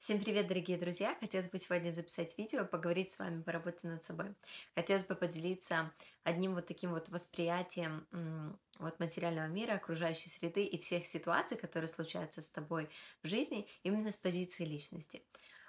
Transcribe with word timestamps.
Всем 0.00 0.18
привет, 0.18 0.48
дорогие 0.48 0.78
друзья! 0.78 1.14
Хотелось 1.20 1.50
бы 1.50 1.58
сегодня 1.58 1.92
записать 1.92 2.38
видео, 2.38 2.64
поговорить 2.64 3.12
с 3.12 3.18
вами, 3.18 3.42
поработать 3.42 3.84
над 3.84 4.02
собой. 4.02 4.34
Хотелось 4.74 5.04
бы 5.04 5.14
поделиться 5.14 5.92
одним 6.24 6.54
вот 6.54 6.66
таким 6.66 6.92
вот 6.92 7.10
восприятием 7.10 8.08
вот 8.78 8.98
материального 8.98 9.48
мира, 9.48 9.74
окружающей 9.74 10.30
среды 10.30 10.64
и 10.64 10.78
всех 10.78 11.04
ситуаций, 11.04 11.58
которые 11.58 11.88
случаются 11.88 12.40
с 12.40 12.48
тобой 12.48 12.88
в 13.22 13.28
жизни, 13.28 13.68
именно 13.82 14.10
с 14.10 14.16
позиции 14.16 14.64
личности. 14.64 15.22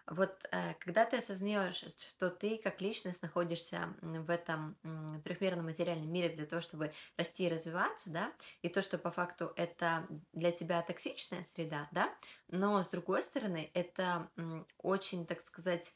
Вот 0.08 0.48
э, 0.52 0.74
когда 0.76 1.06
ты 1.06 1.18
осознаешь, 1.18 1.84
что 1.98 2.30
ты 2.30 2.58
как 2.58 2.82
личность 2.82 3.22
находишься 3.22 3.94
в 4.02 4.30
этом 4.30 4.78
трехмерном 5.24 5.66
материальном 5.66 6.12
мире 6.12 6.30
для 6.30 6.46
того, 6.46 6.62
чтобы 6.62 6.94
расти 7.18 7.46
и 7.46 7.50
развиваться, 7.50 8.10
да, 8.10 8.34
и 8.62 8.70
то, 8.70 8.82
что 8.82 8.98
по 8.98 9.12
факту 9.12 9.54
это 9.56 10.08
для 10.34 10.52
тебя 10.52 10.82
токсичная 10.82 11.44
среда, 11.44 11.88
да, 11.92 12.14
но 12.48 12.82
с 12.84 12.90
другой 12.90 13.24
стороны 13.24 13.70
это 13.74 14.30
очень, 14.78 15.26
так 15.26 15.42
сказать, 15.42 15.94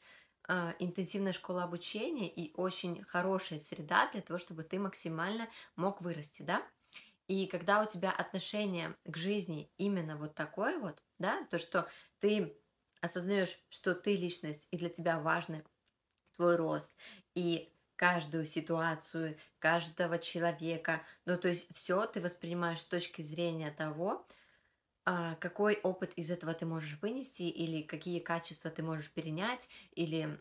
э, 0.48 0.72
интенсивная 0.78 1.32
школа 1.32 1.64
обучения 1.64 2.28
и 2.28 2.52
очень 2.54 3.02
хорошая 3.04 3.58
среда 3.58 4.08
для 4.12 4.22
того, 4.22 4.38
чтобы 4.38 4.62
ты 4.62 4.78
максимально 4.78 5.48
мог 5.74 6.00
вырасти, 6.00 6.42
да. 6.42 6.66
И 7.28 7.46
когда 7.46 7.82
у 7.82 7.86
тебя 7.86 8.12
отношение 8.12 8.96
к 9.04 9.16
жизни 9.16 9.72
именно 9.78 10.16
вот 10.16 10.34
такое 10.34 10.78
вот, 10.78 11.02
да, 11.18 11.44
то, 11.50 11.58
что 11.58 11.88
ты 12.20 12.56
осознаешь, 13.06 13.58
что 13.70 13.94
ты 13.94 14.16
личность, 14.16 14.68
и 14.70 14.76
для 14.76 14.88
тебя 14.88 15.18
важный 15.18 15.64
твой 16.36 16.56
рост, 16.56 16.96
и 17.34 17.72
каждую 17.96 18.44
ситуацию, 18.46 19.38
каждого 19.58 20.18
человека, 20.18 21.02
ну 21.24 21.38
то 21.38 21.48
есть 21.48 21.74
все 21.74 22.06
ты 22.06 22.20
воспринимаешь 22.20 22.80
с 22.80 22.86
точки 22.86 23.22
зрения 23.22 23.70
того, 23.70 24.26
а, 25.08 25.36
какой 25.36 25.76
опыт 25.82 26.12
из 26.16 26.30
этого 26.32 26.52
ты 26.52 26.66
можешь 26.66 26.98
вынести, 27.00 27.42
или 27.42 27.82
какие 27.82 28.18
качества 28.18 28.70
ты 28.70 28.82
можешь 28.82 29.12
перенять, 29.12 29.68
или 29.92 30.40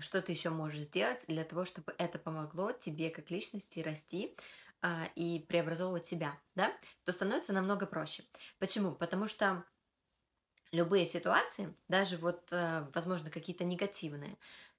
что 0.00 0.20
ты 0.20 0.32
еще 0.32 0.50
можешь 0.50 0.80
сделать 0.80 1.24
для 1.28 1.44
того, 1.44 1.64
чтобы 1.64 1.94
это 1.96 2.18
помогло 2.18 2.72
тебе 2.72 3.10
как 3.10 3.30
личности 3.30 3.78
расти 3.78 4.36
а, 4.82 5.08
и 5.14 5.38
преобразовывать 5.48 6.06
себя, 6.06 6.38
да, 6.56 6.72
то 7.04 7.12
становится 7.12 7.52
намного 7.52 7.86
проще. 7.86 8.24
Почему? 8.58 8.96
Потому 8.96 9.28
что 9.28 9.64
любые 10.72 11.06
ситуации, 11.06 11.74
даже 11.88 12.16
вот, 12.16 12.48
э, 12.52 12.86
возможно, 12.94 13.30
какие-то 13.30 13.64
негативные, 13.64 14.36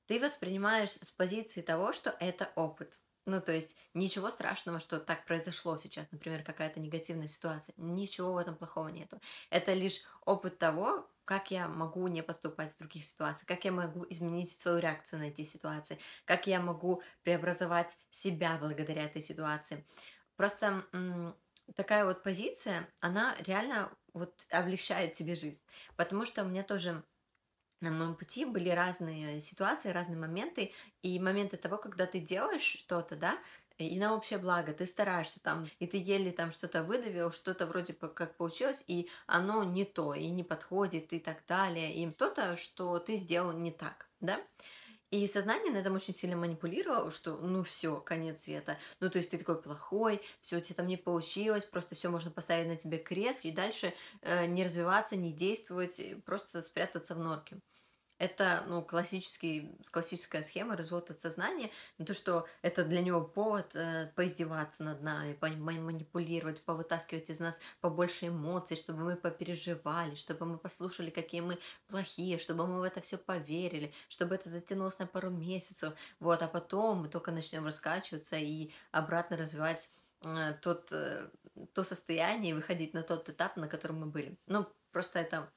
ты 0.08 0.20
воспринимаешь 0.20 0.92
с 0.92 1.12
позиции 1.12 1.62
того, 1.62 1.94
что 1.94 2.16
это 2.20 2.52
опыт. 2.56 3.00
Ну, 3.26 3.40
то 3.40 3.52
есть 3.52 3.78
ничего 3.94 4.30
страшного, 4.32 4.80
что 4.80 5.00
так 5.00 5.26
произошло 5.26 5.78
сейчас, 5.78 6.12
например, 6.12 6.44
какая-то 6.44 6.80
негативная 6.80 7.28
ситуация. 7.28 7.74
Ничего 7.78 8.34
в 8.34 8.38
этом 8.38 8.56
плохого 8.56 8.88
нету. 8.88 9.22
Это 9.52 9.74
лишь 9.74 10.02
опыт 10.26 10.58
того, 10.58 11.08
как 11.24 11.52
я 11.52 11.68
могу 11.68 12.08
не 12.08 12.24
поступать 12.24 12.74
в 12.74 12.80
других 12.80 13.06
ситуациях, 13.06 13.48
как 13.48 13.64
я 13.64 13.72
могу 13.72 14.06
изменить 14.10 14.52
свою 14.60 14.80
реакцию 14.80 15.20
на 15.20 15.24
эти 15.26 15.44
ситуации, 15.44 16.00
как 16.26 16.48
я 16.48 16.60
могу 16.60 17.04
преобразовать 17.22 17.96
себя 18.10 18.58
благодаря 18.60 19.06
этой 19.06 19.22
ситуации. 19.22 19.86
Просто 20.36 20.84
такая 21.76 22.06
вот 22.06 22.24
позиция, 22.24 22.90
она 23.00 23.36
реально 23.40 23.96
вот 24.14 24.46
облегчает 24.50 25.14
тебе 25.14 25.36
жизнь. 25.36 25.62
Потому 25.96 26.26
что 26.26 26.44
у 26.44 26.48
меня 26.48 26.64
тоже 26.64 27.04
на 27.82 27.92
моем 27.92 28.16
пути 28.16 28.46
были 28.46 28.70
разные 28.70 29.42
ситуации, 29.42 29.90
разные 29.90 30.20
моменты, 30.20 30.74
и 31.02 31.20
моменты 31.20 31.58
того, 31.58 31.78
когда 31.78 32.06
ты 32.06 32.20
делаешь 32.20 32.62
что-то, 32.62 33.16
да, 33.16 33.40
и 33.78 33.98
на 34.00 34.16
общее 34.16 34.38
благо, 34.38 34.74
ты 34.74 34.86
стараешься 34.86 35.42
там, 35.42 35.68
и 35.80 35.88
ты 35.88 35.98
еле 35.98 36.32
там 36.32 36.52
что-то 36.52 36.84
выдавил, 36.84 37.32
что-то 37.32 37.66
вроде 37.66 37.94
как 37.94 38.38
получилось, 38.38 38.84
и 38.88 39.10
оно 39.26 39.64
не 39.64 39.86
то, 39.86 40.14
и 40.14 40.30
не 40.30 40.44
подходит, 40.44 41.14
и 41.14 41.20
так 41.20 41.44
далее, 41.48 41.96
и 41.96 42.12
что-то, 42.14 42.56
что 42.56 43.00
ты 43.00 43.16
сделал 43.16 43.54
не 43.54 43.72
так, 43.72 44.10
да, 44.20 44.40
и 45.12 45.28
сознание 45.28 45.72
на 45.72 45.78
этом 45.78 45.96
очень 45.96 46.14
сильно 46.14 46.38
манипулировало, 46.38 47.12
что 47.12 47.36
ну 47.38 47.64
все, 47.64 47.98
конец 47.98 48.44
света. 48.44 48.78
Ну 49.02 49.10
то 49.10 49.18
есть 49.18 49.30
ты 49.30 49.38
такой 49.38 49.62
плохой, 49.62 50.22
все 50.42 50.58
у 50.58 50.62
тебя 50.62 50.76
там 50.76 50.88
не 50.88 50.98
получилось, 50.98 51.66
просто 51.66 51.96
все 51.96 52.10
можно 52.10 52.32
поставить 52.32 52.68
на 52.68 52.78
тебе 52.78 52.98
крест 52.98 53.44
и 53.44 53.52
дальше 53.52 53.94
э, 54.22 54.46
не 54.46 54.64
развиваться, 54.64 55.18
не 55.18 55.34
действовать, 55.34 56.02
просто 56.26 56.62
спрятаться 56.62 57.14
в 57.14 57.20
норке. 57.20 57.58
Это, 58.22 58.64
ну, 58.68 58.84
классический, 58.84 59.76
классическая 59.90 60.44
схема 60.44 60.78
развод 60.78 61.10
от 61.10 61.20
сознания, 61.20 61.72
ну, 61.98 62.06
то, 62.06 62.14
что 62.14 62.48
это 62.62 62.86
для 62.86 63.02
него 63.02 63.22
повод 63.22 63.76
э, 63.76 64.12
поиздеваться 64.16 64.84
над 64.84 65.02
нами, 65.02 65.36
манипулировать, 65.42 66.64
повытаскивать 66.64 67.32
из 67.32 67.40
нас 67.40 67.62
побольше 67.80 68.28
эмоций, 68.28 68.78
чтобы 68.78 69.06
мы 69.06 69.16
попереживали, 69.16 70.14
чтобы 70.14 70.46
мы 70.46 70.60
послушали, 70.60 71.10
какие 71.10 71.42
мы 71.42 71.58
плохие, 71.88 72.38
чтобы 72.38 72.68
мы 72.68 72.82
в 72.82 72.84
это 72.84 73.02
все 73.02 73.18
поверили, 73.18 73.92
чтобы 74.08 74.36
это 74.36 74.50
затянулось 74.50 75.00
на 75.00 75.08
пару 75.08 75.32
месяцев, 75.32 75.96
вот, 76.20 76.44
а 76.44 76.48
потом 76.48 77.00
мы 77.00 77.08
только 77.10 77.32
начнем 77.32 77.66
раскачиваться 77.66 78.38
и 78.38 78.70
обратно 78.92 79.36
развивать 79.36 79.90
э, 80.22 80.54
тот, 80.62 80.92
э, 80.92 81.28
то 81.74 81.84
состояние 81.84 82.52
и 82.52 82.54
выходить 82.54 82.94
на 82.94 83.02
тот 83.02 83.30
этап, 83.30 83.58
на 83.58 83.68
котором 83.68 84.02
мы 84.02 84.06
были. 84.06 84.38
Ну, 84.46 84.68
просто 84.92 85.18
это 85.18 85.52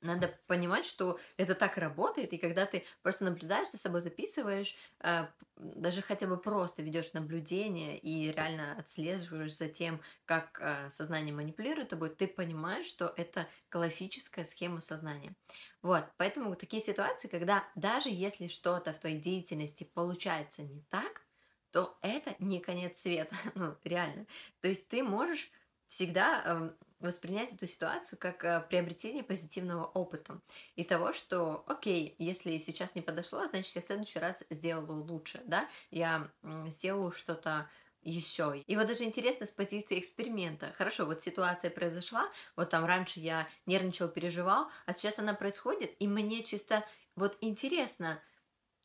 надо 0.00 0.38
понимать, 0.46 0.86
что 0.86 1.18
это 1.36 1.54
так 1.54 1.76
работает, 1.76 2.32
и 2.32 2.38
когда 2.38 2.66
ты 2.66 2.84
просто 3.02 3.24
наблюдаешь 3.24 3.70
за 3.70 3.78
собой, 3.78 4.00
записываешь, 4.00 4.76
э, 5.00 5.26
даже 5.56 6.02
хотя 6.02 6.26
бы 6.26 6.36
просто 6.38 6.82
ведешь 6.82 7.12
наблюдение 7.12 7.98
и 7.98 8.30
реально 8.30 8.76
отслеживаешь 8.78 9.56
за 9.56 9.68
тем, 9.68 10.00
как 10.24 10.58
э, 10.60 10.90
сознание 10.90 11.34
манипулирует 11.34 11.88
тобой, 11.88 12.10
ты 12.10 12.28
понимаешь, 12.28 12.86
что 12.86 13.12
это 13.16 13.48
классическая 13.68 14.44
схема 14.44 14.80
сознания. 14.80 15.34
Вот, 15.82 16.04
поэтому 16.16 16.54
такие 16.56 16.82
ситуации, 16.82 17.28
когда 17.28 17.64
даже 17.74 18.08
если 18.10 18.46
что-то 18.46 18.92
в 18.92 18.98
твоей 18.98 19.20
деятельности 19.20 19.84
получается 19.84 20.62
не 20.62 20.82
так, 20.90 21.22
то 21.70 21.98
это 22.02 22.34
не 22.38 22.60
конец 22.60 23.00
света, 23.00 23.36
ну, 23.54 23.76
реально. 23.84 24.26
То 24.60 24.68
есть 24.68 24.88
ты 24.88 25.02
можешь 25.02 25.50
всегда 25.88 26.42
эм, 26.44 26.76
воспринять 27.00 27.52
эту 27.52 27.66
ситуацию 27.66 28.18
как 28.18 28.44
э, 28.44 28.64
приобретение 28.68 29.22
позитивного 29.22 29.84
опыта 29.84 30.40
и 30.76 30.84
того, 30.84 31.12
что, 31.12 31.64
окей, 31.66 32.14
если 32.18 32.58
сейчас 32.58 32.94
не 32.94 33.02
подошло, 33.02 33.46
значит, 33.46 33.74
я 33.76 33.82
в 33.82 33.84
следующий 33.84 34.18
раз 34.18 34.44
сделаю 34.50 35.04
лучше, 35.04 35.42
да, 35.46 35.68
я 35.90 36.30
сделаю 36.66 37.12
что-то 37.12 37.68
еще. 38.02 38.62
И 38.66 38.76
вот 38.76 38.86
даже 38.86 39.04
интересно 39.04 39.46
с 39.46 39.50
позиции 39.50 39.98
эксперимента. 39.98 40.72
Хорошо, 40.76 41.04
вот 41.06 41.22
ситуация 41.22 41.70
произошла, 41.70 42.28
вот 42.56 42.70
там 42.70 42.84
раньше 42.84 43.20
я 43.20 43.48
нервничал, 43.66 44.08
переживал, 44.08 44.68
а 44.86 44.92
сейчас 44.92 45.18
она 45.18 45.34
происходит, 45.34 45.94
и 45.98 46.06
мне 46.06 46.42
чисто 46.42 46.84
вот 47.16 47.36
интересно, 47.40 48.20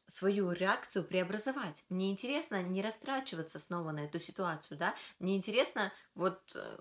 свою 0.06 0.52
реакцию 0.52 1.06
преобразовать. 1.06 1.86
Мне 1.90 2.12
интересно 2.12 2.62
не 2.62 2.82
растрачиваться 2.82 3.58
снова 3.58 3.92
на 3.92 4.02
эту 4.02 4.20
ситуацию, 4.20 4.78
да, 4.78 4.96
мне 5.20 5.36
интересно 5.38 5.94
вот 6.14 6.42
э, 6.56 6.78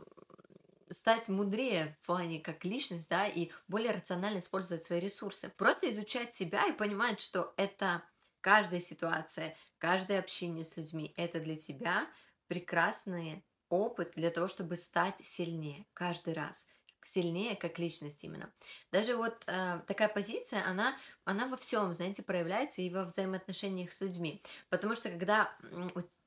стать 0.92 1.28
мудрее 1.28 1.96
в 2.02 2.06
плане 2.06 2.40
как 2.40 2.64
личность, 2.64 3.08
да, 3.08 3.26
и 3.26 3.50
более 3.68 3.92
рационально 3.92 4.40
использовать 4.40 4.84
свои 4.84 5.00
ресурсы. 5.00 5.50
Просто 5.56 5.90
изучать 5.90 6.34
себя 6.34 6.66
и 6.66 6.72
понимать, 6.72 7.20
что 7.20 7.54
это 7.56 8.02
каждая 8.40 8.80
ситуация, 8.80 9.56
каждое 9.78 10.18
общение 10.18 10.64
с 10.64 10.76
людьми, 10.76 11.12
это 11.16 11.40
для 11.40 11.56
тебя 11.56 12.06
прекрасный 12.46 13.44
опыт 13.68 14.12
для 14.16 14.30
того, 14.30 14.48
чтобы 14.48 14.76
стать 14.76 15.16
сильнее 15.22 15.86
каждый 15.94 16.34
раз 16.34 16.66
сильнее 17.04 17.56
как 17.56 17.78
личность 17.78 18.22
именно. 18.24 18.52
Даже 18.90 19.16
вот 19.16 19.42
э, 19.46 19.80
такая 19.86 20.08
позиция, 20.08 20.64
она, 20.66 20.96
она 21.24 21.48
во 21.48 21.56
всем, 21.56 21.92
знаете, 21.94 22.22
проявляется 22.22 22.82
и 22.82 22.90
во 22.90 23.04
взаимоотношениях 23.04 23.92
с 23.92 24.00
людьми. 24.00 24.42
Потому 24.68 24.94
что 24.94 25.10
когда 25.10 25.52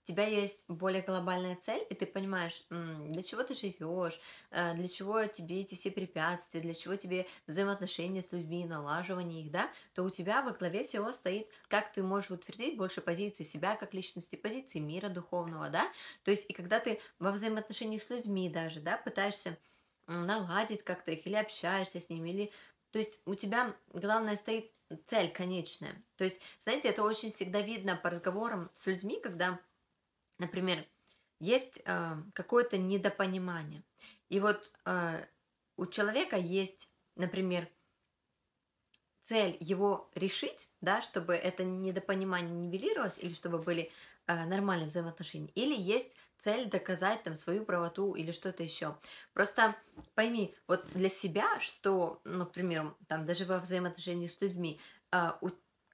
тебя 0.06 0.26
есть 0.26 0.66
более 0.70 1.02
глобальная 1.02 1.56
цель, 1.56 1.86
и 1.90 1.96
ты 1.96 2.06
понимаешь, 2.06 2.64
для 2.70 3.24
чего 3.24 3.44
ты 3.44 3.54
живешь, 3.54 4.20
э, 4.52 4.76
для 4.76 4.88
чего 4.88 5.26
тебе 5.26 5.62
эти 5.62 5.76
все 5.76 5.92
препятствия, 5.92 6.62
для 6.62 6.74
чего 6.74 6.96
тебе 6.96 7.28
взаимоотношения 7.48 8.22
с 8.22 8.32
людьми, 8.32 8.66
налаживание 8.66 9.44
их, 9.44 9.52
да, 9.52 9.70
то 9.94 10.04
у 10.04 10.10
тебя 10.10 10.42
во 10.44 10.52
главе 10.52 10.84
всего 10.84 11.12
стоит, 11.12 11.50
как 11.68 11.92
ты 11.92 12.04
можешь 12.04 12.31
утвердить 12.31 12.78
больше 12.78 13.02
позиции 13.02 13.44
себя 13.44 13.75
как 13.75 13.94
личности, 13.94 14.36
позиции 14.36 14.80
мира 14.80 15.10
духовного, 15.10 15.69
да, 15.69 15.92
то 16.24 16.31
есть 16.31 16.50
и 16.50 16.54
когда 16.54 16.80
ты 16.80 17.01
во 17.19 17.31
взаимоотношениях 17.31 18.04
с 18.04 18.10
людьми 18.10 18.50
даже, 18.50 18.80
да, 18.80 18.98
пытаешься 18.98 19.58
наладить 20.08 20.84
как-то 20.84 21.12
их, 21.12 21.25
или 21.25 21.36
общаешься 21.36 22.00
с 22.00 22.10
ними, 22.10 22.30
или... 22.30 22.51
То 22.92 23.00
есть 23.00 23.22
у 23.25 23.36
тебя, 23.36 23.75
главное, 23.92 24.36
стоит 24.36 24.72
цель 25.06 25.31
конечная. 25.31 25.96
То 26.16 26.24
есть, 26.24 26.40
знаете, 26.60 26.90
это 26.90 27.04
очень 27.04 27.31
всегда 27.31 27.62
видно 27.62 27.96
по 27.96 28.10
разговорам 28.10 28.69
с 28.74 28.86
людьми, 28.88 29.19
когда 29.19 29.60
Например, 30.38 30.86
есть 31.40 31.82
э, 31.86 32.16
какое-то 32.34 32.78
недопонимание. 32.78 33.84
И 34.30 34.40
вот 34.40 34.72
э, 34.86 35.26
у 35.78 35.86
человека 35.86 36.38
есть, 36.38 36.90
например, 37.16 37.68
цель 39.22 39.58
его 39.60 40.10
решить, 40.14 40.70
да, 40.82 41.02
чтобы 41.02 41.34
это 41.34 41.64
недопонимание 41.64 42.54
нивелировалось, 42.54 43.18
или 43.18 43.34
чтобы 43.34 43.60
были 43.60 43.92
э, 44.28 44.46
нормальных 44.46 44.88
взаимоотношений, 44.88 45.52
или 45.56 45.76
есть 45.76 46.16
цель 46.38 46.70
доказать 46.70 47.24
там 47.24 47.36
свою 47.36 47.66
правоту 47.66 48.14
или 48.14 48.32
что-то 48.32 48.64
еще. 48.64 48.98
Просто 49.34 49.76
пойми, 50.14 50.56
вот 50.68 50.86
для 50.94 51.10
себя, 51.10 51.60
что, 51.60 52.22
например, 52.24 52.96
там 53.08 53.26
даже 53.26 53.46
во 53.46 53.60
взаимоотношении 53.60 54.28
с 54.28 54.40
людьми, 54.42 54.80
э, 55.12 55.32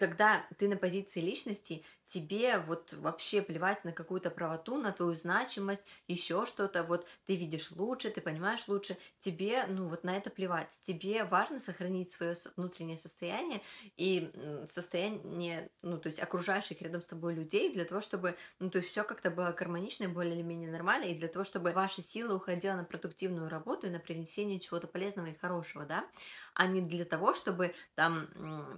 когда 0.01 0.47
ты 0.57 0.67
на 0.67 0.77
позиции 0.77 1.21
личности, 1.21 1.85
тебе 2.07 2.57
вот 2.57 2.91
вообще 2.93 3.43
плевать 3.43 3.85
на 3.85 3.91
какую-то 3.91 4.31
правоту, 4.31 4.77
на 4.77 4.91
твою 4.91 5.13
значимость, 5.13 5.85
еще 6.07 6.47
что-то, 6.47 6.81
вот 6.81 7.05
ты 7.27 7.35
видишь 7.35 7.69
лучше, 7.69 8.09
ты 8.09 8.19
понимаешь 8.19 8.67
лучше, 8.67 8.97
тебе, 9.19 9.67
ну 9.67 9.85
вот 9.87 10.03
на 10.03 10.17
это 10.17 10.31
плевать, 10.31 10.79
тебе 10.81 11.23
важно 11.23 11.59
сохранить 11.59 12.09
свое 12.09 12.33
внутреннее 12.57 12.97
состояние 12.97 13.61
и 13.95 14.31
состояние, 14.65 15.69
ну 15.83 15.99
то 15.99 16.07
есть 16.07 16.19
окружающих 16.19 16.81
рядом 16.81 17.01
с 17.01 17.05
тобой 17.05 17.35
людей 17.35 17.71
для 17.71 17.85
того, 17.85 18.01
чтобы, 18.01 18.35
ну 18.57 18.71
то 18.71 18.79
есть 18.79 18.89
все 18.89 19.03
как-то 19.03 19.29
было 19.29 19.51
гармонично, 19.51 20.09
более 20.09 20.33
или 20.33 20.41
менее 20.41 20.71
нормально, 20.71 21.05
и 21.05 21.15
для 21.15 21.27
того, 21.27 21.45
чтобы 21.45 21.73
ваша 21.73 22.01
сила 22.01 22.35
уходила 22.35 22.73
на 22.73 22.85
продуктивную 22.85 23.49
работу 23.49 23.85
и 23.85 23.91
на 23.91 23.99
принесение 23.99 24.59
чего-то 24.59 24.87
полезного 24.87 25.27
и 25.27 25.37
хорошего, 25.37 25.85
да, 25.85 26.09
а 26.55 26.65
не 26.65 26.81
для 26.81 27.05
того, 27.05 27.35
чтобы 27.35 27.75
там 27.93 28.29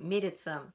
мериться 0.01 0.73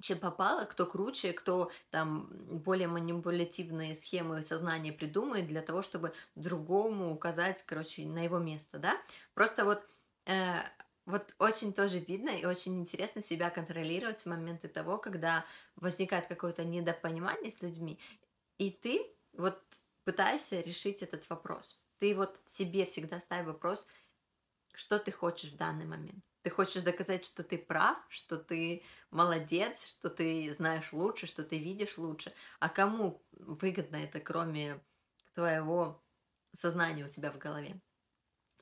чем 0.00 0.18
попало, 0.18 0.64
кто 0.64 0.86
круче, 0.86 1.32
кто 1.32 1.70
там 1.90 2.28
более 2.50 2.88
манипулятивные 2.88 3.94
схемы 3.94 4.42
сознания 4.42 4.92
придумает 4.92 5.46
для 5.46 5.62
того, 5.62 5.82
чтобы 5.82 6.12
другому 6.34 7.12
указать, 7.12 7.62
короче, 7.66 8.06
на 8.06 8.24
его 8.24 8.38
место, 8.38 8.78
да. 8.78 8.96
Просто 9.34 9.64
вот, 9.64 9.82
э, 10.26 10.60
вот 11.06 11.34
очень 11.38 11.72
тоже 11.72 11.98
видно 11.98 12.30
и 12.30 12.44
очень 12.44 12.80
интересно 12.80 13.22
себя 13.22 13.50
контролировать 13.50 14.22
в 14.22 14.26
моменты 14.26 14.68
того, 14.68 14.98
когда 14.98 15.44
возникает 15.76 16.26
какое-то 16.26 16.64
недопонимание 16.64 17.50
с 17.50 17.62
людьми, 17.62 17.98
и 18.58 18.70
ты 18.70 19.06
вот 19.32 19.60
пытаешься 20.04 20.60
решить 20.60 21.02
этот 21.02 21.28
вопрос. 21.30 21.82
Ты 21.98 22.14
вот 22.16 22.40
себе 22.46 22.86
всегда 22.86 23.20
ставь 23.20 23.46
вопрос, 23.46 23.86
что 24.72 24.98
ты 24.98 25.12
хочешь 25.12 25.52
в 25.52 25.56
данный 25.56 25.86
момент. 25.86 26.24
Ты 26.42 26.50
хочешь 26.50 26.82
доказать, 26.82 27.24
что 27.24 27.42
ты 27.42 27.58
прав, 27.58 27.98
что 28.08 28.38
ты 28.38 28.82
молодец, 29.10 29.86
что 29.86 30.08
ты 30.08 30.52
знаешь 30.52 30.92
лучше, 30.92 31.26
что 31.26 31.44
ты 31.44 31.58
видишь 31.58 31.98
лучше. 31.98 32.32
А 32.60 32.68
кому 32.68 33.22
выгодно 33.32 33.96
это, 33.96 34.20
кроме 34.20 34.82
твоего 35.34 36.02
сознания 36.52 37.04
у 37.04 37.08
тебя 37.08 37.30
в 37.30 37.38
голове? 37.38 37.80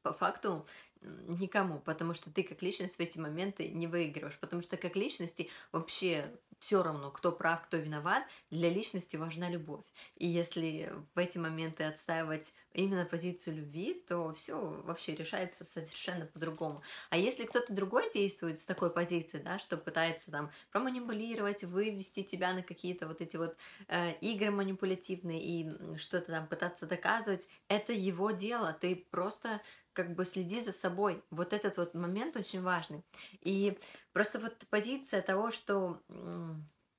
По 0.02 0.12
факту 0.12 0.66
никому, 1.00 1.80
потому 1.80 2.14
что 2.14 2.32
ты 2.32 2.42
как 2.42 2.62
личность 2.62 2.96
в 2.96 3.00
эти 3.00 3.19
моменты 3.19 3.69
не 3.69 3.86
выигрываешь, 3.86 4.38
потому 4.38 4.62
что 4.62 4.76
как 4.76 4.96
личности 4.96 5.50
вообще 5.70 6.40
все 6.58 6.82
равно, 6.82 7.10
кто 7.10 7.32
прав, 7.32 7.64
кто 7.66 7.76
виноват, 7.76 8.25
для 8.50 8.70
личности 8.70 9.16
важна 9.16 9.49
любовь. 9.49 9.84
И 10.16 10.26
если 10.26 10.93
в 11.14 11.19
эти 11.19 11.38
моменты 11.38 11.84
отстаивать 11.84 12.52
именно 12.72 13.05
позицию 13.05 13.56
любви, 13.56 14.02
то 14.06 14.32
все 14.34 14.58
вообще 14.84 15.14
решается 15.14 15.64
совершенно 15.64 16.26
по-другому. 16.26 16.82
А 17.10 17.16
если 17.16 17.44
кто-то 17.44 17.72
другой 17.72 18.10
действует 18.12 18.58
с 18.58 18.66
такой 18.66 18.90
позиции, 18.90 19.38
да, 19.38 19.58
что 19.58 19.76
пытается 19.76 20.31
там 20.31 20.50
проманипулировать, 20.70 21.64
вывести 21.64 22.22
тебя 22.22 22.52
на 22.52 22.62
какие-то 22.62 23.06
вот 23.06 23.20
эти 23.20 23.37
вот 23.37 23.56
э, 23.88 24.14
игры 24.20 24.50
манипулятивные 24.50 25.43
и 25.43 25.96
что-то 25.96 26.32
там 26.32 26.46
пытаться 26.46 26.87
доказывать, 26.87 27.49
это 27.69 27.93
его 27.93 28.31
дело. 28.31 28.76
Ты 28.81 29.06
просто 29.10 29.60
как 29.99 30.14
бы 30.14 30.25
следи 30.25 30.60
за 30.60 30.70
собой. 30.70 31.25
Вот 31.31 31.52
этот 31.52 31.76
вот 31.76 31.94
момент 31.94 32.37
очень 32.37 32.62
важный. 32.62 33.02
И 33.40 33.76
просто 34.12 34.38
вот 34.40 34.66
позиция 34.70 35.22
того, 35.22 35.50
что 35.50 36.02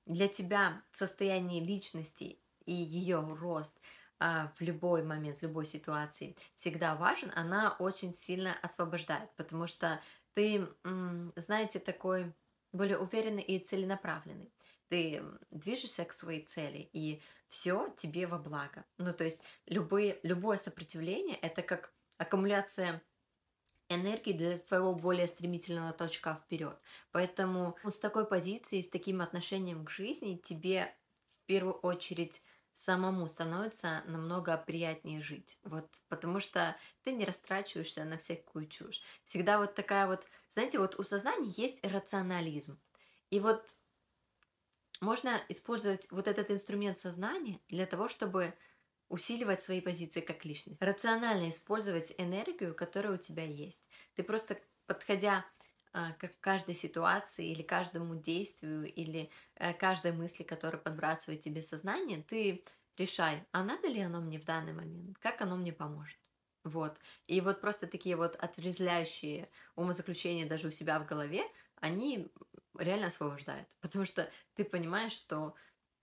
для 0.06 0.27
тебя 0.27 0.81
состояние 0.91 1.63
личности 1.63 2.39
и 2.65 2.73
ее 2.73 3.19
рост 3.19 3.79
а, 4.19 4.51
в 4.57 4.61
любой 4.61 5.03
момент, 5.03 5.38
в 5.38 5.44
любой 5.44 5.65
ситуации 5.65 6.35
всегда 6.56 6.95
важен, 6.95 7.31
она 7.35 7.75
очень 7.79 8.13
сильно 8.13 8.53
освобождает, 8.61 9.29
потому 9.35 9.67
что 9.67 10.01
ты, 10.33 10.67
знаете, 11.35 11.79
такой 11.79 12.33
более 12.71 12.97
уверенный 12.97 13.41
и 13.41 13.59
целенаправленный. 13.59 14.53
Ты 14.89 15.23
движешься 15.51 16.06
к 16.06 16.13
своей 16.13 16.45
цели, 16.45 16.89
и 16.94 17.21
все 17.47 17.94
тебе 17.97 18.27
во 18.27 18.38
благо. 18.38 18.85
Ну, 18.97 19.13
то 19.13 19.23
есть 19.23 19.44
любые, 19.65 20.19
любое 20.23 20.57
сопротивление 20.57 21.35
это 21.35 21.61
как 21.61 21.94
аккумуляция 22.17 23.01
энергии 23.89 24.33
для 24.33 24.57
твоего 24.57 24.95
более 24.95 25.27
стремительного 25.27 25.91
точка 25.94 26.36
вперед. 26.45 26.80
Поэтому 27.12 27.77
с 27.83 28.00
такой 28.00 28.25
позицией, 28.25 28.81
с 28.83 28.89
таким 28.89 29.21
отношением 29.21 29.86
к 29.86 29.89
жизни 29.89 30.39
тебе 30.41 30.95
в 31.31 31.45
первую 31.45 31.74
очередь 31.75 32.44
самому 32.74 33.27
становится 33.27 34.03
намного 34.06 34.56
приятнее 34.57 35.21
жить. 35.21 35.59
Вот, 35.63 35.89
потому 36.07 36.39
что 36.39 36.77
ты 37.03 37.12
не 37.12 37.25
растрачиваешься 37.25 38.06
на 38.06 38.18
всякую 38.18 38.68
чушь. 38.68 39.01
Всегда 39.25 39.57
вот 39.57 39.75
такая 39.75 40.07
вот, 40.07 40.25
знаете, 40.50 40.80
вот 40.80 40.97
у 40.97 41.03
сознания 41.03 41.50
есть 41.57 41.85
рационализм. 41.85 42.80
И 43.31 43.39
вот 43.39 43.75
можно 45.01 45.42
использовать 45.50 46.09
вот 46.12 46.27
этот 46.27 46.51
инструмент 46.51 47.00
сознания 47.00 47.59
для 47.68 47.85
того, 47.85 48.07
чтобы 48.09 48.53
усиливать 49.09 49.63
свои 49.63 49.81
позиции 49.81 50.21
как 50.21 50.45
личность. 50.45 50.81
Рационально 50.81 51.50
использовать 51.50 52.13
энергию, 52.17 52.75
которая 52.75 53.13
у 53.13 53.17
тебя 53.17 53.44
есть. 53.44 53.81
Ты 54.15 54.23
просто 54.23 54.57
подходя 54.85 55.45
а, 55.91 56.13
к 56.13 56.31
каждой 56.39 56.75
ситуации 56.75 57.50
или 57.50 57.63
каждому 57.63 58.15
действию 58.15 58.85
или 58.94 59.31
э, 59.56 59.73
каждой 59.73 60.11
мысли, 60.11 60.44
которая 60.44 60.81
подбрасывает 60.81 61.41
тебе 61.41 61.63
сознание, 61.63 62.23
ты 62.23 62.63
решай, 62.97 63.44
а 63.51 63.63
надо 63.63 63.88
ли 63.88 64.00
оно 64.00 64.21
мне 64.21 64.39
в 64.39 64.45
данный 64.45 64.73
момент, 64.73 65.17
как 65.17 65.41
оно 65.41 65.57
мне 65.57 65.73
поможет. 65.73 66.19
Вот. 66.63 67.00
И 67.25 67.41
вот 67.41 67.61
просто 67.61 67.88
такие 67.88 68.15
вот 68.15 68.35
отрезвляющие 68.35 69.50
умозаключения 69.75 70.47
даже 70.47 70.67
у 70.67 70.71
себя 70.71 71.00
в 71.00 71.07
голове, 71.07 71.44
они 71.77 72.31
реально 72.77 73.07
освобождают. 73.07 73.67
Потому 73.81 74.06
что 74.06 74.29
ты 74.53 74.63
понимаешь, 74.63 75.13
что 75.13 75.56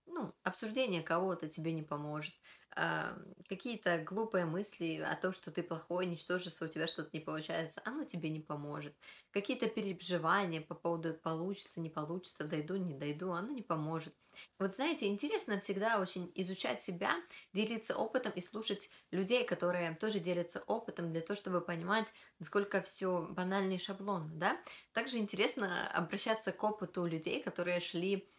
ну, 0.05 0.33
обсуждение 0.43 1.01
кого-то 1.01 1.47
тебе 1.47 1.71
не 1.71 1.83
поможет. 1.83 2.33
А, 2.79 3.17
какие-то 3.49 3.97
глупые 4.03 4.45
мысли 4.45 4.97
о 4.97 5.15
том, 5.15 5.33
что 5.33 5.51
ты 5.51 5.63
плохой, 5.63 6.05
ничтожество, 6.05 6.65
у 6.65 6.67
тебя 6.67 6.85
что-то 6.85 7.09
не 7.11 7.19
получается, 7.19 7.81
оно 7.85 8.03
тебе 8.03 8.29
не 8.29 8.39
поможет. 8.39 8.95
Какие-то 9.31 9.67
переживания 9.67 10.61
по 10.61 10.75
поводу 10.75 11.15
получится, 11.15 11.81
не 11.81 11.89
получится, 11.89 12.43
дойду, 12.43 12.75
не 12.75 12.93
дойду, 12.93 13.31
оно 13.31 13.51
не 13.51 13.63
поможет. 13.63 14.15
Вот 14.59 14.75
знаете, 14.75 15.07
интересно 15.07 15.59
всегда 15.59 15.99
очень 15.99 16.31
изучать 16.35 16.79
себя, 16.79 17.15
делиться 17.51 17.95
опытом 17.97 18.31
и 18.33 18.41
слушать 18.41 18.91
людей, 19.09 19.43
которые 19.43 19.95
тоже 19.95 20.19
делятся 20.19 20.59
опытом 20.67 21.11
для 21.11 21.21
того, 21.21 21.35
чтобы 21.35 21.61
понимать, 21.61 22.13
насколько 22.37 22.83
все 22.83 23.27
банально 23.27 23.73
и 23.73 23.79
шаблонно, 23.79 24.35
да. 24.35 24.61
Также 24.91 25.17
интересно 25.17 25.89
обращаться 25.89 26.51
к 26.51 26.63
опыту 26.63 27.07
людей, 27.07 27.41
которые 27.41 27.79
шли 27.79 28.29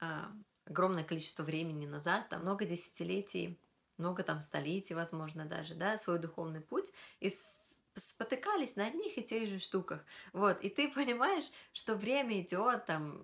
а, 0.00 0.32
огромное 0.72 1.04
количество 1.04 1.42
времени 1.42 1.86
назад, 1.86 2.28
там 2.28 2.42
много 2.42 2.64
десятилетий, 2.64 3.58
много 3.98 4.22
там 4.22 4.40
столетий, 4.40 4.94
возможно, 4.94 5.44
даже, 5.44 5.74
да, 5.74 5.96
свой 5.96 6.18
духовный 6.18 6.60
путь, 6.60 6.92
и 7.20 7.30
спотыкались 7.94 8.76
на 8.76 8.86
одних 8.86 9.18
и 9.18 9.22
тех 9.22 9.48
же 9.48 9.58
штуках. 9.58 10.04
Вот, 10.32 10.60
и 10.62 10.70
ты 10.70 10.88
понимаешь, 10.94 11.50
что 11.72 11.94
время 11.94 12.40
идет, 12.40 12.86
там 12.86 13.22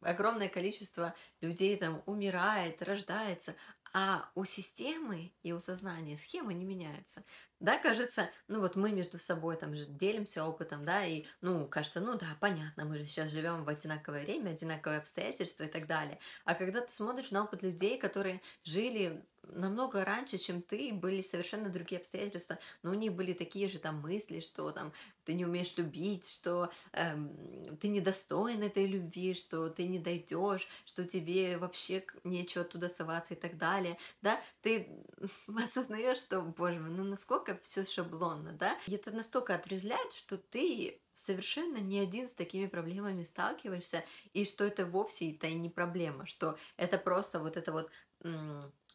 огромное 0.00 0.48
количество 0.48 1.14
людей 1.40 1.76
там 1.76 2.02
умирает, 2.06 2.82
рождается, 2.82 3.54
а 3.92 4.30
у 4.34 4.44
системы 4.44 5.32
и 5.42 5.52
у 5.52 5.60
сознания 5.60 6.16
схемы 6.16 6.54
не 6.54 6.64
меняются. 6.64 7.24
Да, 7.60 7.76
кажется, 7.78 8.30
ну 8.48 8.60
вот 8.60 8.74
мы 8.74 8.90
между 8.90 9.18
собой 9.18 9.54
там 9.56 9.74
же 9.76 9.84
делимся 9.84 10.44
опытом, 10.46 10.82
да, 10.82 11.04
и, 11.04 11.26
ну, 11.42 11.66
кажется, 11.68 12.00
ну 12.00 12.16
да, 12.16 12.26
понятно, 12.40 12.86
мы 12.86 12.96
же 12.96 13.06
сейчас 13.06 13.28
живем 13.30 13.64
в 13.64 13.68
одинаковое 13.68 14.22
время, 14.24 14.50
одинаковые 14.50 14.98
обстоятельства 14.98 15.64
и 15.64 15.68
так 15.68 15.86
далее. 15.86 16.18
А 16.46 16.54
когда 16.54 16.80
ты 16.80 16.90
смотришь 16.90 17.30
на 17.30 17.44
опыт 17.44 17.62
людей, 17.62 17.98
которые 17.98 18.40
жили 18.64 19.22
намного 19.52 20.04
раньше, 20.04 20.38
чем 20.38 20.62
ты, 20.62 20.92
были 20.92 21.22
совершенно 21.22 21.70
другие 21.70 21.98
обстоятельства, 21.98 22.58
но 22.82 22.90
у 22.90 22.94
них 22.94 23.12
были 23.12 23.32
такие 23.32 23.68
же 23.68 23.78
там 23.78 24.00
мысли, 24.00 24.40
что 24.40 24.70
там 24.70 24.92
ты 25.24 25.34
не 25.34 25.44
умеешь 25.44 25.76
любить, 25.76 26.28
что 26.28 26.70
эм, 26.92 27.76
ты 27.80 27.88
недостоин 27.88 28.62
этой 28.62 28.86
любви, 28.86 29.34
что 29.34 29.68
ты 29.68 29.86
не 29.86 29.98
дойдешь, 29.98 30.68
что 30.84 31.04
тебе 31.04 31.58
вообще 31.58 32.04
нечего 32.24 32.64
туда 32.64 32.88
соваться 32.88 33.34
и 33.34 33.36
так 33.36 33.56
далее, 33.56 33.98
да, 34.22 34.40
ты 34.62 34.88
осознаешь, 35.48 36.18
что, 36.18 36.42
боже 36.42 36.80
мой, 36.80 36.90
ну 36.90 37.04
насколько 37.04 37.58
все 37.62 37.84
шаблонно, 37.84 38.52
да, 38.52 38.78
и 38.86 38.94
это 38.94 39.10
настолько 39.10 39.54
отрезляет, 39.54 40.12
что 40.12 40.36
ты 40.36 41.00
совершенно 41.12 41.76
не 41.78 41.98
один 41.98 42.28
с 42.28 42.34
такими 42.34 42.66
проблемами 42.66 43.22
сталкиваешься, 43.22 44.04
и 44.32 44.44
что 44.44 44.64
это 44.64 44.86
вовсе 44.86 45.32
это 45.32 45.46
и 45.46 45.54
не 45.54 45.68
проблема, 45.68 46.26
что 46.26 46.58
это 46.76 46.98
просто 46.98 47.40
вот 47.40 47.56
это 47.56 47.72
вот 47.72 47.90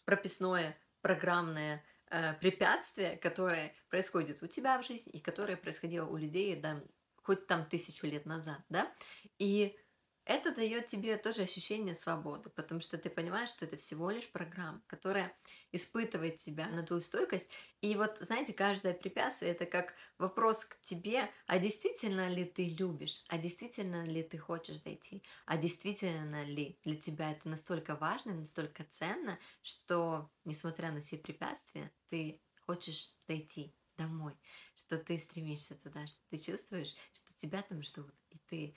прописное 0.06 0.78
программное 1.02 1.84
э, 2.10 2.34
препятствие, 2.36 3.18
которое 3.18 3.76
происходит 3.90 4.42
у 4.42 4.48
тебя 4.48 4.82
в 4.82 4.86
жизни 4.86 5.12
и 5.14 5.20
которое 5.20 5.58
происходило 5.58 6.08
у 6.08 6.18
людей 6.18 6.56
да, 6.56 6.82
хоть 7.22 7.48
там 7.48 7.66
тысячу 7.66 8.08
лет 8.08 8.26
назад, 8.26 8.60
да, 8.70 8.92
и 9.40 9.78
это 10.26 10.54
дает 10.54 10.88
тебе 10.88 11.18
тоже 11.18 11.44
ощущение 11.44 11.94
свободы, 11.94 12.50
потому 12.50 12.82
что 12.82 12.98
ты 12.98 13.10
понимаешь, 13.10 13.52
что 13.52 13.66
это 13.66 13.78
всего 13.78 14.10
лишь 14.10 14.30
программа, 14.30 14.82
которая 14.88 15.36
испытывает 15.72 16.38
тебя 16.38 16.68
на 16.68 16.84
твою 16.84 17.02
стойкость. 17.02 17.50
И 17.82 17.96
вот, 17.96 18.18
знаете, 18.20 18.54
каждое 18.54 18.94
препятствие 18.94 19.52
это 19.52 19.66
как 19.66 19.94
вопрос 20.18 20.66
к 20.66 20.82
тебе, 20.82 21.30
а 21.46 21.60
действительно 21.60 22.28
ли 22.28 22.44
ты 22.46 22.70
любишь, 22.70 23.24
а 23.28 23.38
действительно 23.38 24.04
ли 24.04 24.24
ты 24.24 24.38
хочешь 24.38 24.80
дойти, 24.80 25.22
а 25.46 25.58
действительно 25.58 26.44
ли 26.44 26.80
для 26.84 26.96
тебя 26.96 27.32
это 27.32 27.48
настолько 27.48 27.96
важно, 27.96 28.34
настолько 28.34 28.84
ценно, 28.86 29.40
что, 29.62 30.32
несмотря 30.44 30.92
на 30.92 31.02
все 31.02 31.18
препятствия, 31.18 31.92
ты 32.10 32.42
хочешь 32.62 33.16
дойти 33.28 33.76
домой, 33.98 34.34
что 34.76 34.98
ты 34.98 35.20
стремишься 35.20 35.76
туда, 35.76 36.08
что 36.08 36.20
ты 36.30 36.38
чувствуешь, 36.38 36.96
что 37.14 37.34
тебя 37.36 37.62
там 37.62 37.82
ждут, 37.84 38.14
и 38.32 38.38
ты 38.50 38.76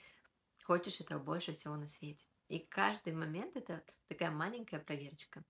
хочешь 0.69 1.01
этого 1.01 1.19
больше 1.19 1.53
всего 1.53 1.77
на 1.77 1.89
свете. 1.89 2.27
И 2.49 2.59
каждый 2.59 3.15
момент 3.15 3.57
это 3.57 3.83
такая 4.07 4.31
маленькая 4.31 4.79
проверочка. 4.79 5.43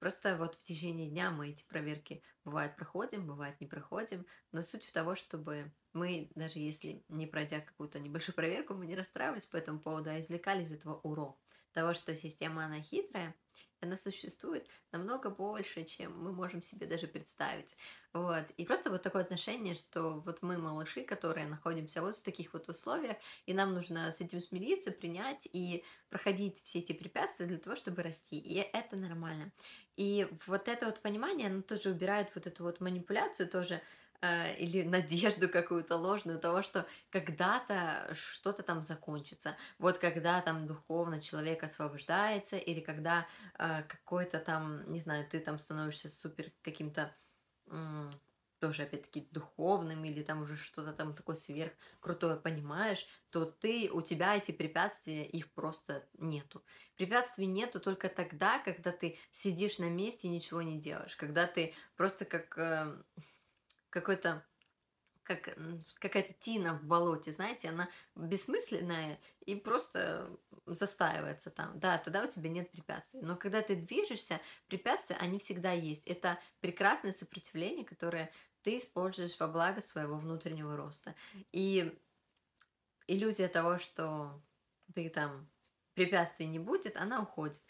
Просто 0.00 0.36
вот 0.36 0.56
в 0.56 0.62
течение 0.64 1.08
дня 1.08 1.30
мы 1.30 1.50
эти 1.50 1.64
проверки 1.68 2.20
бывает 2.44 2.74
проходим, 2.74 3.28
бывает 3.28 3.60
не 3.60 3.68
проходим, 3.68 4.26
но 4.50 4.64
суть 4.64 4.86
в 4.86 4.92
того, 4.92 5.14
чтобы 5.14 5.72
мы, 5.92 6.32
даже 6.34 6.58
если 6.58 7.04
не 7.08 7.28
пройдя 7.28 7.60
какую-то 7.60 8.00
небольшую 8.00 8.34
проверку, 8.40 8.74
мы 8.74 8.86
не 8.86 8.96
расстраивались 8.96 9.46
по 9.46 9.56
этому 9.56 9.78
поводу, 9.78 10.10
а 10.10 10.20
извлекали 10.20 10.64
из 10.64 10.72
этого 10.72 10.98
урок 11.04 11.38
того, 11.74 11.92
что 11.92 12.16
система, 12.16 12.64
она 12.64 12.80
хитрая, 12.80 13.34
она 13.80 13.96
существует 13.98 14.66
намного 14.92 15.28
больше, 15.28 15.84
чем 15.84 16.18
мы 16.18 16.32
можем 16.32 16.62
себе 16.62 16.86
даже 16.86 17.06
представить. 17.06 17.76
Вот. 18.12 18.44
И 18.56 18.64
просто 18.64 18.90
вот 18.90 19.02
такое 19.02 19.22
отношение, 19.22 19.74
что 19.74 20.20
вот 20.20 20.40
мы 20.40 20.56
малыши, 20.56 21.02
которые 21.02 21.46
находимся 21.46 22.00
вот 22.00 22.16
в 22.16 22.22
таких 22.22 22.52
вот 22.54 22.68
условиях, 22.68 23.16
и 23.44 23.52
нам 23.52 23.74
нужно 23.74 24.10
с 24.10 24.20
этим 24.20 24.40
смириться, 24.40 24.90
принять 24.92 25.46
и 25.52 25.84
проходить 26.08 26.62
все 26.62 26.78
эти 26.78 26.92
препятствия 26.92 27.46
для 27.46 27.58
того, 27.58 27.76
чтобы 27.76 28.02
расти. 28.02 28.38
И 28.38 28.54
это 28.54 28.96
нормально. 28.96 29.52
И 29.96 30.26
вот 30.46 30.68
это 30.68 30.86
вот 30.86 31.00
понимание, 31.00 31.48
оно 31.48 31.62
тоже 31.62 31.90
убирает 31.90 32.30
вот 32.34 32.46
эту 32.46 32.62
вот 32.62 32.80
манипуляцию 32.80 33.48
тоже, 33.48 33.82
Э, 34.24 34.54
или 34.56 34.82
надежду 34.82 35.48
какую-то 35.48 35.96
ложную 35.96 36.38
того, 36.38 36.62
что 36.62 36.86
когда-то 37.10 38.08
что-то 38.14 38.62
там 38.62 38.80
закончится. 38.80 39.56
Вот 39.78 39.98
когда 39.98 40.40
там 40.40 40.66
духовно 40.66 41.20
человек 41.20 41.62
освобождается, 41.62 42.56
или 42.56 42.80
когда 42.80 43.26
э, 43.58 43.82
какой-то 43.82 44.38
там, 44.38 44.90
не 44.90 45.00
знаю, 45.00 45.26
ты 45.28 45.40
там 45.40 45.58
становишься 45.58 46.08
супер 46.08 46.52
каким-то 46.62 47.14
э, 47.66 48.10
тоже, 48.60 48.84
опять-таки, 48.84 49.28
духовным, 49.30 50.04
или 50.06 50.22
там 50.22 50.42
уже 50.42 50.56
что-то 50.56 50.94
там 50.94 51.14
такое 51.14 51.36
сверхкрутое 51.36 52.36
понимаешь, 52.36 53.06
то 53.28 53.44
ты, 53.44 53.90
у 53.92 54.00
тебя 54.00 54.36
эти 54.36 54.52
препятствия, 54.52 55.26
их 55.26 55.52
просто 55.52 56.08
нету. 56.16 56.64
Препятствий 56.96 57.46
нету 57.46 57.78
только 57.78 58.08
тогда, 58.08 58.58
когда 58.60 58.90
ты 58.90 59.18
сидишь 59.32 59.78
на 59.80 59.90
месте 59.90 60.28
и 60.28 60.30
ничего 60.30 60.62
не 60.62 60.80
делаешь, 60.80 61.16
когда 61.16 61.46
ты 61.46 61.74
просто 61.96 62.24
как... 62.24 63.04
Какой-то 63.94 64.44
как 65.22 65.56
какая-то 66.00 66.34
тина 66.34 66.74
в 66.74 66.82
болоте, 66.82 67.30
знаете, 67.30 67.68
она 67.68 67.88
бессмысленная 68.16 69.20
и 69.46 69.54
просто 69.54 70.28
застаивается 70.66 71.50
там. 71.50 71.78
Да, 71.78 71.96
тогда 71.98 72.24
у 72.24 72.28
тебя 72.28 72.50
нет 72.50 72.72
препятствий. 72.72 73.20
Но 73.22 73.36
когда 73.36 73.62
ты 73.62 73.76
движешься, 73.76 74.40
препятствия, 74.66 75.16
они 75.16 75.38
всегда 75.38 75.70
есть. 75.70 76.06
Это 76.06 76.40
прекрасное 76.60 77.12
сопротивление, 77.12 77.84
которое 77.84 78.32
ты 78.62 78.78
используешь 78.78 79.38
во 79.38 79.46
благо 79.46 79.80
своего 79.80 80.16
внутреннего 80.16 80.76
роста. 80.76 81.14
И 81.52 81.96
иллюзия 83.06 83.46
того, 83.46 83.78
что 83.78 84.42
ты 84.92 85.08
там 85.08 85.48
препятствий 85.94 86.46
не 86.46 86.58
будет, 86.58 86.96
она 86.96 87.22
уходит. 87.22 87.62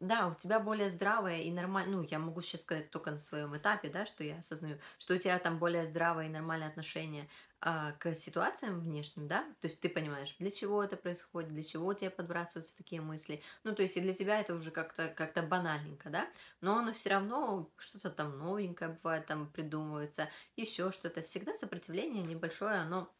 Да, 0.00 0.28
у 0.28 0.34
тебя 0.34 0.60
более 0.60 0.90
здравое 0.90 1.42
и 1.42 1.50
нормальное, 1.50 1.96
ну, 1.96 2.06
я 2.10 2.18
могу 2.18 2.40
сейчас 2.40 2.62
сказать 2.62 2.90
только 2.90 3.10
на 3.10 3.18
своем 3.18 3.56
этапе, 3.56 3.88
да, 3.88 4.06
что 4.06 4.22
я 4.24 4.38
осознаю, 4.38 4.78
что 4.98 5.14
у 5.14 5.18
тебя 5.18 5.38
там 5.38 5.58
более 5.58 5.86
здравое 5.86 6.26
и 6.26 6.30
нормальное 6.30 6.68
отношение 6.68 7.28
а, 7.60 7.92
к 7.92 8.14
ситуациям 8.14 8.80
внешним, 8.80 9.26
да, 9.26 9.42
то 9.60 9.66
есть 9.66 9.80
ты 9.80 9.88
понимаешь, 9.88 10.36
для 10.38 10.50
чего 10.50 10.84
это 10.84 10.96
происходит, 10.96 11.50
для 11.50 11.62
чего 11.62 11.86
у 11.86 11.94
тебя 11.94 12.10
подбрасываются 12.10 12.76
такие 12.76 13.00
мысли, 13.00 13.42
ну, 13.64 13.74
то 13.74 13.82
есть 13.82 13.96
и 13.96 14.00
для 14.00 14.12
тебя 14.12 14.38
это 14.40 14.54
уже 14.54 14.70
как-то 14.70 15.08
как 15.08 15.48
банальненько, 15.48 16.10
да, 16.10 16.28
но 16.60 16.76
оно 16.76 16.92
все 16.92 17.10
равно 17.10 17.70
что-то 17.78 18.10
там 18.10 18.38
новенькое 18.38 18.98
бывает, 19.02 19.26
там 19.26 19.48
придумывается, 19.50 20.28
еще 20.56 20.92
что-то, 20.92 21.22
всегда 21.22 21.54
сопротивление 21.54 22.22
небольшое, 22.22 22.80
оно 22.80 23.10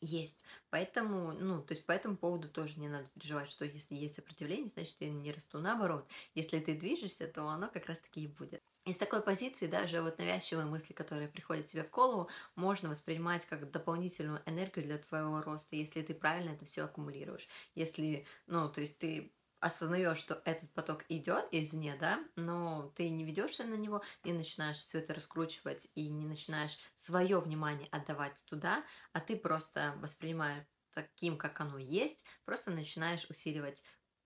есть. 0.00 0.40
Поэтому, 0.70 1.32
ну, 1.32 1.62
то 1.62 1.72
есть 1.74 1.86
по 1.86 1.92
этому 1.92 2.16
поводу 2.16 2.48
тоже 2.48 2.78
не 2.78 2.88
надо 2.88 3.08
переживать, 3.14 3.50
что 3.50 3.64
если 3.64 3.94
есть 3.94 4.14
сопротивление, 4.16 4.68
значит, 4.68 4.96
я 5.00 5.10
не 5.10 5.32
расту. 5.32 5.58
Наоборот, 5.58 6.08
если 6.34 6.60
ты 6.60 6.74
движешься, 6.74 7.26
то 7.28 7.48
оно 7.48 7.68
как 7.68 7.86
раз-таки 7.86 8.22
и 8.24 8.26
будет. 8.26 8.62
Из 8.84 8.96
такой 8.96 9.22
позиции 9.22 9.66
даже 9.66 10.00
вот 10.00 10.18
навязчивые 10.18 10.66
мысли, 10.66 10.94
которые 10.94 11.28
приходят 11.28 11.66
тебе 11.66 11.84
в 11.84 11.90
голову, 11.90 12.30
можно 12.56 12.88
воспринимать 12.88 13.44
как 13.46 13.70
дополнительную 13.70 14.42
энергию 14.46 14.86
для 14.86 14.98
твоего 14.98 15.42
роста, 15.42 15.76
если 15.76 16.00
ты 16.02 16.14
правильно 16.14 16.50
это 16.50 16.64
все 16.64 16.84
аккумулируешь. 16.84 17.48
Если, 17.74 18.26
ну, 18.46 18.68
то 18.70 18.80
есть 18.80 18.98
ты 18.98 19.34
осознаешь, 19.60 20.18
что 20.18 20.40
этот 20.44 20.72
поток 20.72 21.04
идет 21.08 21.46
извне, 21.52 21.96
да, 21.96 22.24
но 22.36 22.92
ты 22.96 23.08
не 23.10 23.24
ведешься 23.24 23.64
на 23.64 23.74
него, 23.74 24.02
не 24.24 24.32
начинаешь 24.32 24.78
все 24.78 24.98
это 24.98 25.14
раскручивать 25.14 25.88
и 25.94 26.08
не 26.08 26.26
начинаешь 26.26 26.78
свое 26.94 27.40
внимание 27.40 27.88
отдавать 27.90 28.44
туда, 28.46 28.84
а 29.12 29.20
ты 29.20 29.36
просто 29.36 29.94
воспринимаешь 29.98 30.64
таким, 30.92 31.36
как 31.38 31.60
оно 31.60 31.78
есть, 31.78 32.24
просто 32.44 32.70
начинаешь 32.70 33.26
усиливать 33.28 33.82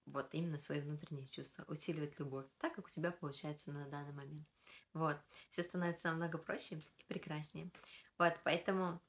вот 0.07 0.29
именно 0.33 0.59
свои 0.59 0.81
внутренние 0.81 1.29
чувства, 1.29 1.65
усиливать 1.69 2.19
любовь, 2.19 2.47
так 2.59 2.75
как 2.75 2.87
у 2.87 2.89
тебя 2.91 3.13
получается 3.13 3.71
на 3.71 3.87
данный 3.89 4.13
момент. 4.13 4.49
Вот, 4.93 5.17
все 5.51 5.63
становится 5.63 6.09
намного 6.09 6.39
проще 6.39 6.77
и 6.77 7.05
прекраснее. 7.07 7.71
Вот, 8.19 8.35
поэтому 8.45 9.01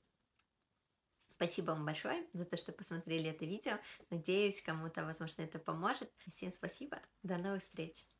Спасибо 1.35 1.71
вам 1.71 1.85
большое 1.85 2.25
за 2.33 2.45
то, 2.45 2.57
что 2.57 2.71
посмотрели 2.71 3.29
это 3.29 3.45
видео. 3.45 3.79
Надеюсь, 4.09 4.61
кому-то, 4.61 5.03
возможно, 5.05 5.41
это 5.41 5.59
поможет. 5.59 6.11
Всем 6.27 6.51
спасибо. 6.51 7.01
До 7.23 7.37
новых 7.37 7.61
встреч. 7.63 8.12